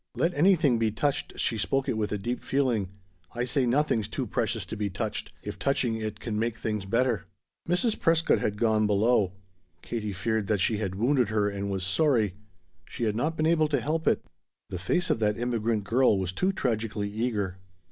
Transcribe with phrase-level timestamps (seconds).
[0.15, 2.89] "Let anything be touched," she spoke it with deep feeling.
[3.35, 7.25] "I say nothing's too precious to be touched if touching it can make things better!"
[7.69, 7.99] Mrs.
[7.99, 9.33] Prescott had gone below.
[9.83, 12.33] Katie feared that she had wounded her, and was sorry.
[12.89, 14.25] She had not been able to help it.
[14.71, 17.59] The face of that immigrant girl was too tragically eager.